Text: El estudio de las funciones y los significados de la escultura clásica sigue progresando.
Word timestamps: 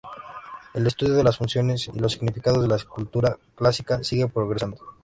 El 0.73 0.87
estudio 0.87 1.13
de 1.13 1.23
las 1.23 1.37
funciones 1.37 1.87
y 1.89 1.99
los 1.99 2.13
significados 2.13 2.63
de 2.63 2.67
la 2.67 2.77
escultura 2.77 3.37
clásica 3.55 4.03
sigue 4.03 4.27
progresando. 4.27 4.79